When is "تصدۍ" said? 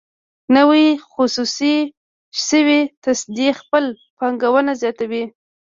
3.03-3.49